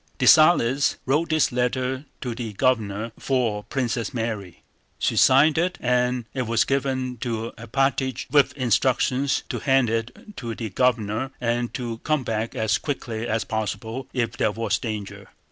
[0.17, 4.63] Dessalles wrote this letter to the Governor for Princess Mary,
[4.97, 10.55] she signed it, and it was given to Alpátych with instructions to hand it to
[10.55, 15.29] the Governor and to come back as quickly as possible if there was danger.